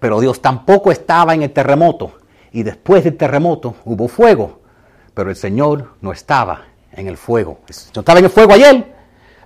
[0.00, 2.18] Pero Dios tampoco estaba en el terremoto.
[2.50, 4.60] Y después del terremoto hubo fuego.
[5.14, 7.60] Pero el Señor no estaba en el fuego.
[7.92, 8.92] Yo estaba en el fuego ayer,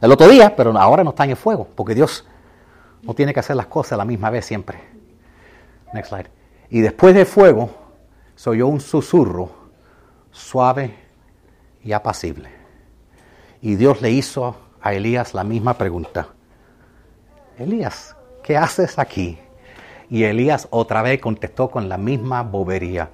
[0.01, 1.69] el otro día, pero ahora no está en el fuego.
[1.75, 2.27] Porque Dios
[3.03, 4.79] no tiene que hacer las cosas la misma vez siempre.
[5.93, 6.31] Next slide.
[6.71, 7.71] Y después del fuego
[8.41, 9.51] se oyó un susurro
[10.31, 10.95] suave
[11.85, 12.49] y apacible.
[13.61, 16.29] Y Dios le hizo a Elías la misma pregunta.
[17.59, 19.39] Elías, ¿qué haces aquí?
[20.09, 23.11] Y Elías otra vez contestó con la misma bobería.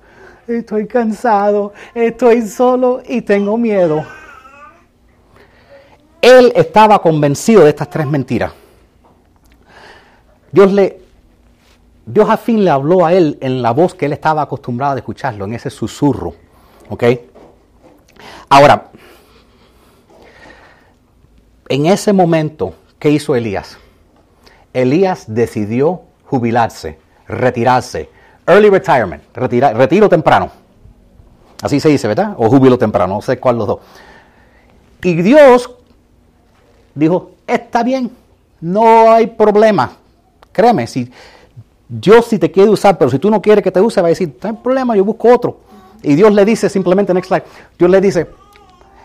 [0.46, 4.06] Estoy cansado, estoy solo y tengo miedo.
[6.22, 8.52] Él estaba convencido de estas tres mentiras.
[10.52, 11.05] Dios le
[12.06, 14.98] Dios al fin le habló a él en la voz que él estaba acostumbrado a
[14.98, 16.34] escucharlo, en ese susurro.
[16.88, 17.04] ¿Ok?
[18.48, 18.90] Ahora,
[21.68, 23.76] en ese momento, ¿qué hizo Elías?
[24.72, 28.08] Elías decidió jubilarse, retirarse.
[28.46, 30.50] Early retirement, retiro temprano.
[31.60, 32.34] Así se dice, ¿verdad?
[32.38, 33.80] O júbilo temprano, no sé cuál los dos.
[35.02, 35.74] Y Dios
[36.94, 38.12] dijo, está bien,
[38.60, 39.96] no hay problema.
[40.52, 41.10] Créeme, si
[41.88, 44.10] Dios si te quiere usar, pero si tú no quieres que te use, va a
[44.10, 45.60] decir, no hay problema, yo busco otro.
[46.02, 47.44] Y Dios le dice simplemente, next slide,
[47.78, 48.26] Dios le dice,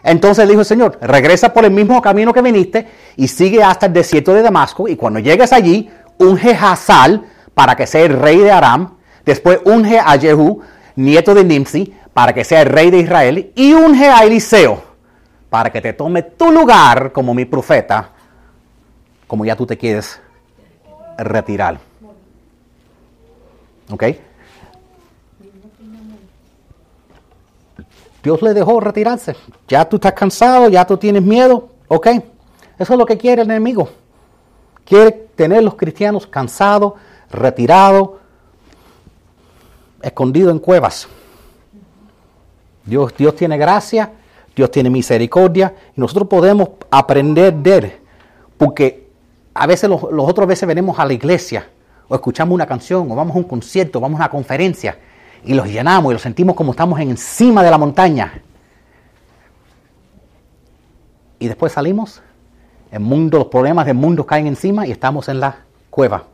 [0.03, 3.93] entonces dijo el Señor, regresa por el mismo camino que viniste y sigue hasta el
[3.93, 8.37] desierto de Damasco y cuando llegues allí, unge a Hazal para que sea el rey
[8.37, 10.61] de Aram, después unge a Jehu,
[10.95, 14.91] nieto de Nimsi, para que sea el rey de Israel y unge a Eliseo
[15.51, 18.09] para que te tome tu lugar como mi profeta,
[19.27, 20.21] como ya tú te quieres
[21.17, 21.77] retirar.
[23.91, 24.03] ¿Ok?
[28.23, 29.35] Dios le dejó retirarse.
[29.67, 31.69] Ya tú estás cansado, ya tú tienes miedo.
[31.87, 32.07] ¿Ok?
[32.77, 33.89] Eso es lo que quiere el enemigo.
[34.85, 36.93] Quiere tener los cristianos cansados,
[37.31, 38.11] retirados,
[40.01, 41.07] escondidos en cuevas.
[42.85, 44.11] Dios, Dios tiene gracia,
[44.55, 47.93] Dios tiene misericordia y nosotros podemos aprender de Él.
[48.57, 49.09] Porque
[49.53, 51.67] a veces los, los otros veces venimos a la iglesia
[52.11, 54.97] o escuchamos una canción o vamos a un concierto, vamos a una conferencia
[55.45, 58.41] y los llenamos y los sentimos como estamos encima de la montaña.
[61.39, 62.21] Y después salimos,
[62.91, 66.25] el mundo, los problemas del mundo caen encima y estamos en la cueva.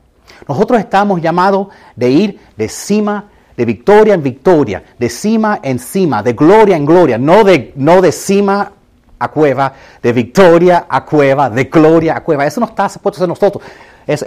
[0.48, 6.24] Nosotros estamos llamados de ir de cima, de victoria en victoria, de cima en cima,
[6.24, 8.72] de gloria en gloria, no de, no de cima
[9.20, 12.48] a cueva, de victoria a cueva, de gloria a cueva.
[12.48, 13.63] Eso no está supuesto a nosotros.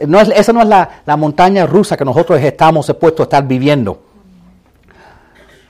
[0.07, 3.47] No es, esa no es la, la, montaña rusa que nosotros estamos supuestos a estar
[3.47, 4.03] viviendo.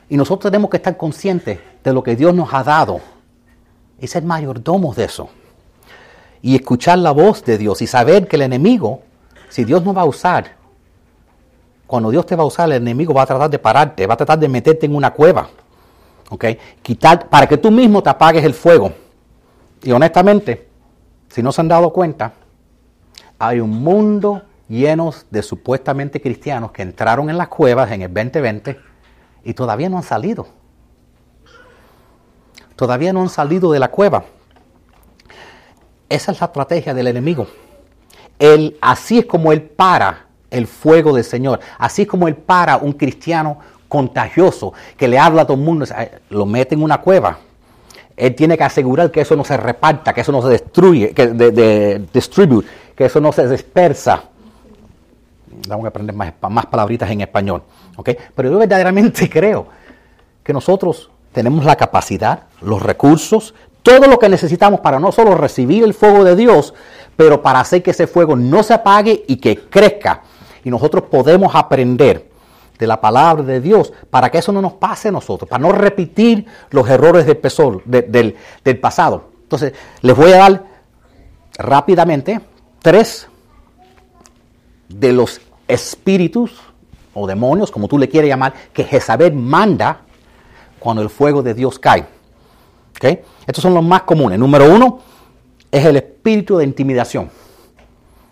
[0.08, 3.00] Y nosotros tenemos que estar conscientes de lo que Dios nos ha dado
[4.00, 5.28] y ser mayordomos de eso.
[6.42, 9.02] Y escuchar la voz de Dios y saber que el enemigo,
[9.48, 10.56] si Dios no va a usar,
[11.86, 14.16] cuando Dios te va a usar, el enemigo va a tratar de pararte, va a
[14.16, 15.48] tratar de meterte en una cueva.
[16.30, 16.44] ¿Ok?
[16.82, 18.92] Quitar, para que tú mismo te apagues el fuego.
[19.82, 20.68] Y honestamente,
[21.28, 22.32] si no se han dado cuenta,
[23.40, 28.78] hay un mundo lleno de supuestamente cristianos que entraron en las cuevas en el 2020
[29.44, 30.46] y todavía no han salido.
[32.76, 34.24] Todavía no han salido de la cueva.
[36.10, 37.46] Esa es la estrategia del enemigo.
[38.38, 41.60] Él, así es como él para el fuego del Señor.
[41.78, 45.86] Así es como él para un cristiano contagioso que le habla a todo el mundo,
[46.28, 47.38] lo mete en una cueva.
[48.20, 51.28] Él tiene que asegurar que eso no se reparta, que eso no se destruye, que
[51.28, 54.24] de, distribute, que eso no se dispersa.
[55.66, 57.62] Vamos a aprender más, más palabritas en español.
[58.34, 59.66] Pero yo verdaderamente creo
[60.42, 65.84] que nosotros tenemos la capacidad, los recursos, todo lo que necesitamos para no solo recibir
[65.84, 66.74] el fuego de Dios,
[67.16, 70.22] pero para hacer que ese fuego no se apague y que crezca.
[70.62, 72.29] Y nosotros podemos aprender
[72.80, 75.70] de la palabra de Dios para que eso no nos pase a nosotros, para no
[75.70, 79.28] repetir los errores del, pasado.
[79.42, 80.64] Entonces, les voy a dar
[81.58, 82.40] rápidamente
[82.80, 83.28] tres
[84.88, 86.58] de los espíritus
[87.12, 90.00] o demonios, como tú le quieres llamar, que Jezabel manda
[90.78, 92.06] cuando el fuego de Dios cae.
[92.96, 93.20] ¿Okay?
[93.46, 94.38] Estos son los más comunes.
[94.38, 95.00] Número uno
[95.70, 97.30] es el espíritu de intimidación.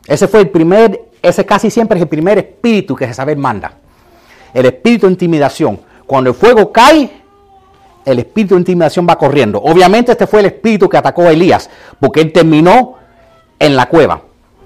[0.07, 3.75] Ese fue el primer, ese casi siempre es el primer espíritu que Jezabel manda.
[4.55, 5.81] El espíritu de intimidación.
[6.07, 7.11] Cuando el fuego cae,
[8.05, 9.61] el espíritu de intimidación va corriendo.
[9.61, 11.69] Obviamente este fue el espíritu que atacó a Elías,
[12.01, 12.95] porque él terminó
[13.59, 14.23] en la cueva.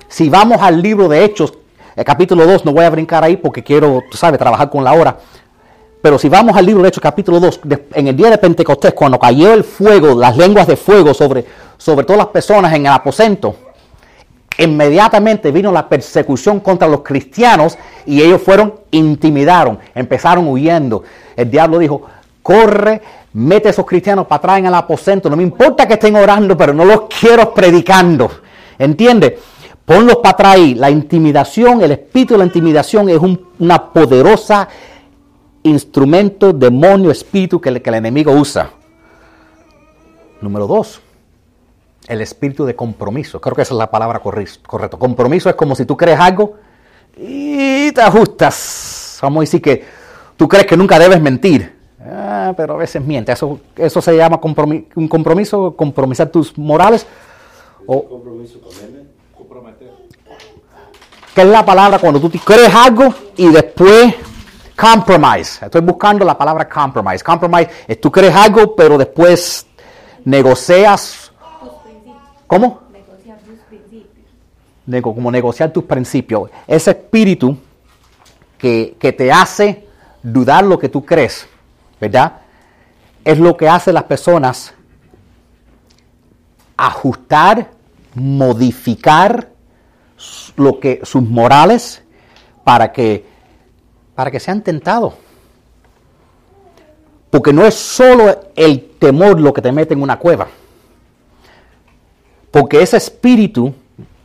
[0.09, 1.53] Si vamos al libro de Hechos,
[1.97, 4.93] el capítulo 2, no voy a brincar ahí porque quiero, tú sabes, trabajar con la
[4.93, 5.19] hora.
[6.01, 7.61] Pero si vamos al libro de Hechos, capítulo 2,
[7.95, 11.45] en el día de Pentecostés, cuando cayó el fuego, las lenguas de fuego sobre,
[11.77, 13.57] sobre todas las personas en el aposento,
[14.59, 21.03] inmediatamente vino la persecución contra los cristianos y ellos fueron, intimidaron, empezaron huyendo.
[21.37, 22.03] El diablo dijo,
[22.43, 23.01] corre,
[23.33, 26.57] mete a esos cristianos para atrás en el aposento, no me importa que estén orando,
[26.57, 28.31] pero no los quiero predicando.
[28.79, 29.35] ¿Entiendes?
[29.85, 33.19] Ponlos para atrás La intimidación, el espíritu de la intimidación es
[33.59, 34.69] una poderosa
[35.63, 38.71] instrumento, demonio, espíritu que, el enemigo usa.
[40.41, 41.01] Número dos,
[42.09, 43.41] el espíritu de compromiso.
[43.41, 44.97] Creo que esa es la palabra correcta.
[44.99, 46.55] Compromiso es como si tú crees algo
[47.17, 49.19] y te ajustas.
[49.23, 49.85] Vamos a decir que
[50.37, 51.77] tú crees que nunca debes mentir.
[52.05, 53.33] Ah, pero a veces miente.
[53.33, 54.41] Eso, eso se llama
[54.95, 57.07] un compromiso, compromisar tus morales.
[57.87, 58.73] O, compromiso con
[61.35, 64.15] ¿Qué es la palabra cuando tú crees algo y después
[64.77, 65.65] compromise?
[65.65, 67.25] Estoy buscando la palabra compromise.
[67.25, 69.67] Compromise es tú crees algo, pero después
[70.25, 71.22] negocias.
[72.47, 72.83] ¿Cómo?
[72.93, 75.15] Negociar tus principios.
[75.15, 76.51] como negociar tus principios.
[76.67, 77.57] Ese espíritu
[78.59, 79.87] que, que te hace
[80.23, 81.49] dudar lo que tú crees,
[82.01, 82.41] ¿verdad?
[83.25, 84.75] Es lo que hace las personas
[86.77, 87.71] ajustar,
[88.15, 89.49] modificar
[90.57, 92.03] lo que, sus morales
[92.65, 93.25] para que,
[94.15, 95.15] para que sean tentados.
[97.31, 100.49] Porque no es solo el temor lo que te mete en una cueva.
[102.53, 103.75] Porque ese espíritu,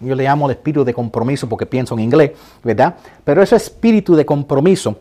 [0.02, 2.32] yo le llamo el espíritu de compromiso porque pienso en inglés,
[2.64, 2.96] ¿verdad?
[3.24, 5.00] Pero ese espíritu de compromiso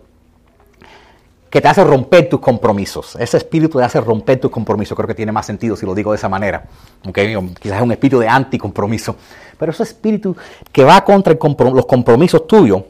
[1.51, 3.17] que te hace romper tus compromisos.
[3.17, 4.97] Ese espíritu te hace romper tus compromisos.
[4.97, 6.67] Creo que tiene más sentido si lo digo de esa manera.
[7.07, 7.35] ¿Okay?
[7.61, 9.17] Quizás es un espíritu de anticompromiso.
[9.59, 10.37] Pero ese espíritu
[10.71, 12.83] que va contra los compromisos tuyos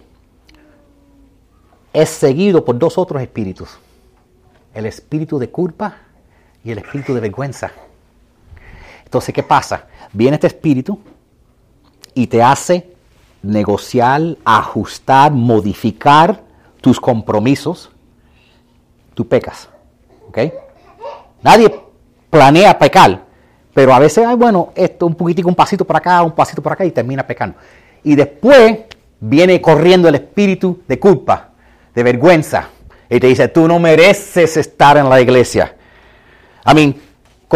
[1.92, 3.78] es seguido por dos otros espíritus.
[4.74, 5.96] El espíritu de culpa
[6.62, 7.72] y el espíritu de vergüenza.
[9.06, 9.86] Entonces, ¿qué pasa?
[10.12, 11.00] Viene este espíritu
[12.12, 12.92] y te hace
[13.42, 16.42] negociar, ajustar, modificar
[16.80, 17.90] tus compromisos
[19.14, 19.68] tú pecas.
[20.28, 20.38] ¿Ok?
[21.42, 21.74] Nadie
[22.28, 23.22] planea pecar,
[23.72, 26.72] pero a veces, ay, bueno, esto, un poquitico, un pasito por acá, un pasito por
[26.72, 27.56] acá y termina pecando.
[28.02, 28.80] Y después
[29.18, 31.50] viene corriendo el espíritu de culpa,
[31.94, 32.68] de vergüenza,
[33.08, 35.76] y te dice, tú no mereces estar en la iglesia.
[36.64, 37.00] A mí,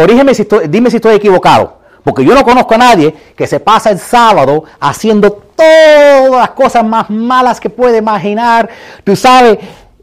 [0.01, 3.59] corrígeme si estoy, dime si estoy equivocado, porque yo no conozco a nadie que se
[3.59, 8.67] pasa el sábado haciendo todas las cosas más malas que puede imaginar.
[9.03, 9.59] Tú sabes,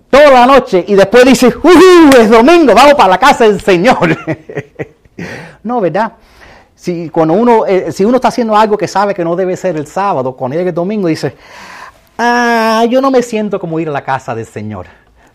[0.08, 4.16] toda la noche y después dice, ¡Uh, es domingo, vamos para la casa del Señor.
[5.64, 6.12] no, ¿verdad?
[6.76, 9.76] Si, cuando uno, eh, si uno está haciendo algo que sabe que no debe ser
[9.76, 11.34] el sábado, cuando llega el domingo dice,
[12.18, 14.86] ah, yo no me siento como ir a la casa del Señor.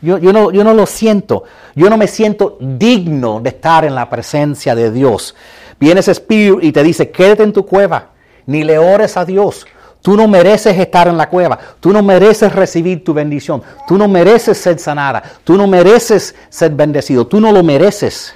[0.03, 1.45] Yo, no, no lo siento.
[1.75, 5.33] Yo no me siento digno de estar en la presencia de Dios.
[5.79, 8.09] Viene ese espíritu y te dice, quédate en tu cueva,
[8.45, 9.65] ni le ores a Dios.
[10.01, 11.57] Tú no mereces estar en la cueva.
[11.79, 13.63] Tú no mereces recibir tu bendición.
[13.87, 15.23] Tú no mereces ser sanada.
[15.45, 17.25] Tú no mereces ser bendecido.
[17.25, 18.35] Tú no lo mereces.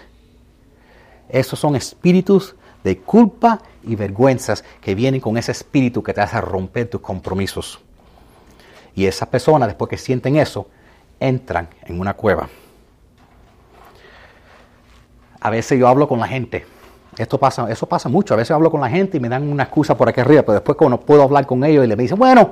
[1.28, 2.56] Esos son espíritus
[2.86, 7.82] de culpa y vergüenzas que vienen con ese espíritu que te hace romper tus compromisos.
[8.96, 10.68] Y esas personas, después que sienten eso,
[11.20, 12.50] entran en una cueva.
[15.40, 16.66] A veces yo hablo con la gente
[17.18, 18.34] esto pasa, eso pasa mucho.
[18.34, 20.54] A veces hablo con la gente y me dan una excusa por aquí arriba, pero
[20.54, 22.52] después cuando puedo hablar con ellos y les dicen, bueno,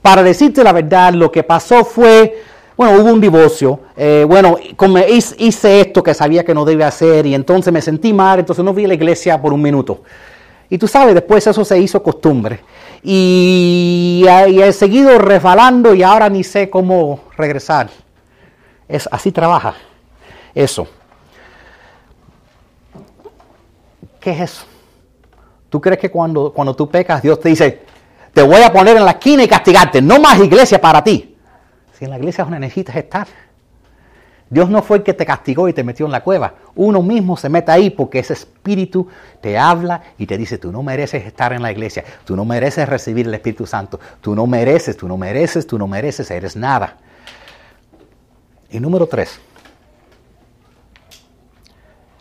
[0.00, 2.42] para decirte la verdad, lo que pasó fue,
[2.76, 7.26] bueno, hubo un divorcio, eh, bueno, como hice esto que sabía que no debía hacer
[7.26, 10.02] y entonces me sentí mal, entonces no vi a la iglesia por un minuto.
[10.70, 12.60] Y tú sabes, después eso se hizo costumbre.
[13.02, 17.88] Y, he seguido resbalando y ahora ni sé cómo regresar.
[18.88, 19.74] Es, así trabaja
[20.54, 20.86] eso.
[24.20, 24.64] ¿Qué es eso?
[25.68, 27.82] ¿Tú crees que cuando, cuando tú pecas, Dios te dice,
[28.32, 31.36] te voy a poner en la esquina y castigarte, no más iglesia para ti?
[31.92, 33.26] Si en la iglesia es donde necesitas estar.
[34.50, 36.54] Dios no fue el que te castigó y te metió en la cueva.
[36.74, 39.06] Uno mismo se mete ahí porque ese espíritu
[39.42, 42.88] te habla y te dice, tú no mereces estar en la iglesia, tú no mereces
[42.88, 46.96] recibir el Espíritu Santo, tú no mereces, tú no mereces, tú no mereces, eres nada.
[48.70, 49.38] Y número tres,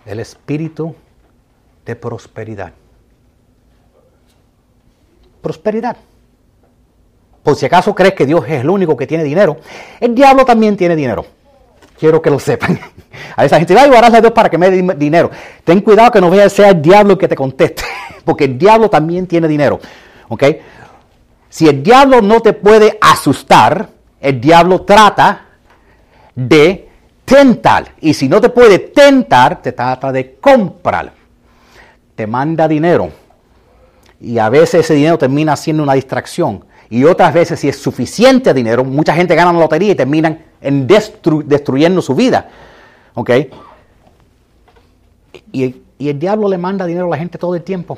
[0.05, 0.95] el espíritu
[1.85, 2.73] de prosperidad.
[5.41, 5.95] Prosperidad.
[7.43, 9.57] Por si acaso crees que Dios es el único que tiene dinero,
[10.01, 11.25] el diablo también tiene dinero.
[11.99, 12.79] Quiero que lo sepan.
[13.35, 15.31] A esa gente, ay, orarle a Dios para que me dé dinero.
[15.63, 17.83] Ten cuidado que no vaya a el diablo el que te conteste,
[18.25, 19.79] porque el diablo también tiene dinero.
[20.29, 20.43] ¿Ok?
[21.49, 23.89] Si el diablo no te puede asustar,
[24.19, 25.45] el diablo trata
[26.35, 26.89] de
[27.25, 27.93] tentar.
[28.01, 31.13] Y si no te puede tentar, te trata de comprar
[32.17, 33.11] te manda dinero
[34.19, 36.65] y a veces ese dinero termina siendo una distracción.
[36.89, 40.87] Y otras veces, si es suficiente dinero, mucha gente gana la lotería y terminan en
[40.87, 42.49] destruyendo su vida.
[43.13, 43.31] ¿Ok?
[45.51, 47.97] Y, el diablo le manda dinero a la gente todo el tiempo.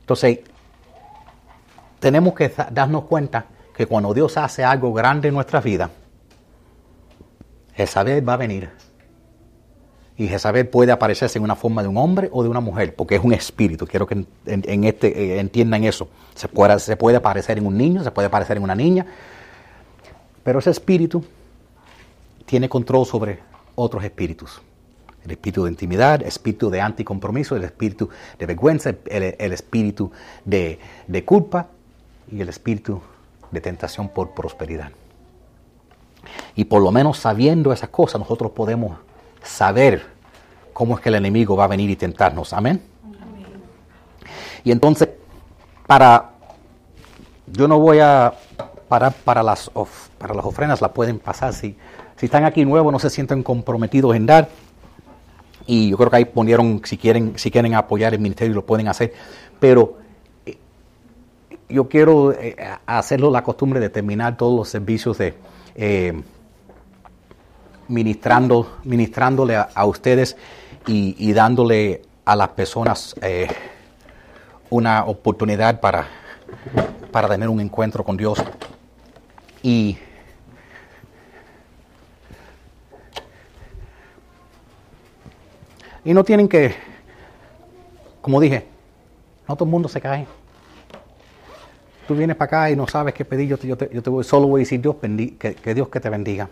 [0.00, 0.40] Entonces,
[2.00, 5.88] tenemos que darnos cuenta que cuando Dios hace algo grande en nuestra vida,
[7.76, 8.70] vez va a venir
[10.22, 13.16] y Jezabel puede aparecerse en una forma de un hombre o de una mujer, porque
[13.16, 13.88] es un espíritu.
[13.88, 16.08] Quiero que en, este, eh, entiendan eso.
[16.36, 19.04] Se puede, se puede aparecer en un niño, se puede aparecer en una niña,
[20.44, 21.24] pero ese espíritu
[22.46, 23.40] tiene control sobre
[23.74, 24.62] otros espíritus.
[25.24, 28.08] El espíritu de intimidad, el espíritu de anticompromiso, el espíritu
[28.38, 30.12] de vergüenza, el, espíritu
[30.44, 31.66] de, de culpa
[32.30, 33.00] y el espíritu
[33.50, 34.92] de tentación por prosperidad.
[36.54, 38.98] Y por lo menos sabiendo esas cosas, nosotros podemos
[39.42, 40.11] saber
[40.72, 42.52] cómo es que el enemigo va a venir y tentarnos.
[42.52, 42.82] Amén.
[44.64, 45.08] Y entonces,
[45.86, 46.30] para,
[47.46, 48.32] yo no voy a
[48.88, 49.70] parar para las,
[50.18, 51.52] para las ofrendas, las pueden pasar.
[51.52, 51.76] Si,
[52.16, 54.48] si están aquí nuevos, no se sienten comprometidos en dar.
[55.66, 58.88] Y yo creo que ahí ponieron, si quieren, si quieren apoyar el ministerio, lo pueden
[58.88, 59.12] hacer.
[59.60, 59.98] Pero
[60.44, 60.58] eh,
[61.68, 62.56] yo quiero eh,
[62.86, 65.34] hacerlo la costumbre de terminar todos los servicios de
[65.74, 66.20] eh,
[67.88, 70.36] ministrando, ministrándole a, ustedes
[70.86, 73.48] y, dándole a las personas eh,
[74.70, 76.06] una oportunidad para,
[77.10, 78.42] para tener un encuentro con Dios.
[79.62, 79.98] Y
[86.04, 86.74] Y no tienen que,
[88.20, 88.66] como dije,
[89.48, 90.26] no todo el mundo se cae.
[92.08, 94.48] Tú vienes para acá y no sabes qué pedir, yo te, yo te, voy, solo
[94.48, 96.48] voy a decir Dios, que, que Dios que te bendiga.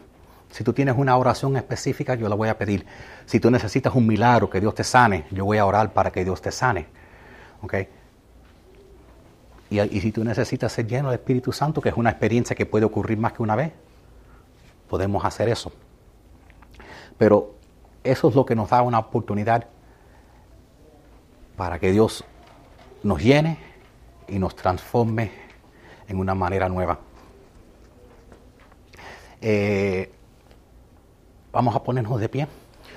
[0.50, 2.84] Si tú tienes una oración específica, yo la voy a pedir.
[3.26, 6.24] Si tú necesitas un milagro, que Dios te sane, yo voy a orar para que
[6.24, 6.86] Dios te sane.
[7.62, 7.74] ¿Ok?
[9.70, 12.66] Y, y, si tú necesitas ser lleno del Espíritu Santo, que es una experiencia que
[12.66, 13.72] puede ocurrir más que una vez,
[14.88, 15.70] podemos hacer eso.
[17.16, 17.54] Pero
[18.02, 19.66] eso es lo que nos da una oportunidad
[21.56, 22.24] para que Dios
[23.02, 23.58] nos llene
[24.26, 25.30] y nos transforme
[26.08, 26.98] en una manera nueva.
[29.40, 30.10] Eh,
[31.52, 32.48] vamos a ponernos de pie.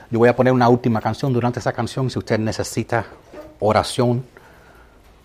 [0.09, 1.33] Yo voy a poner una última canción.
[1.33, 3.05] Durante esa canción, si usted necesita
[3.59, 4.23] oración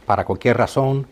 [0.06, 1.06] para cualquier razón,